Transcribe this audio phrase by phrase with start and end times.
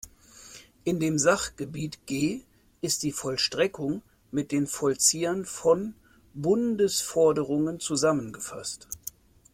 [0.83, 2.41] In dem Sachgebiet G
[2.81, 5.93] ist die Vollstreckung mit den Vollziehern von
[6.33, 8.87] Bundesforderungen zusammengefasst.